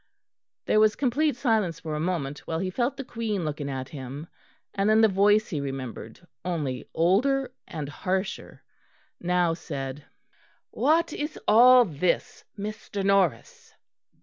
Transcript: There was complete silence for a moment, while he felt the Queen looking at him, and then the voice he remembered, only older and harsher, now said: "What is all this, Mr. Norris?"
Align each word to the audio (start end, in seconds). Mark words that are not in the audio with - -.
There 0.65 0.79
was 0.79 0.95
complete 0.95 1.35
silence 1.35 1.79
for 1.79 1.93
a 1.93 1.99
moment, 1.99 2.39
while 2.47 2.57
he 2.57 2.71
felt 2.71 2.97
the 2.97 3.03
Queen 3.03 3.45
looking 3.45 3.69
at 3.69 3.89
him, 3.89 4.25
and 4.73 4.89
then 4.89 5.01
the 5.01 5.07
voice 5.07 5.49
he 5.49 5.61
remembered, 5.61 6.25
only 6.43 6.89
older 6.95 7.53
and 7.67 7.87
harsher, 7.87 8.63
now 9.19 9.53
said: 9.53 10.03
"What 10.71 11.13
is 11.13 11.37
all 11.47 11.85
this, 11.85 12.43
Mr. 12.57 13.03
Norris?" 13.03 13.75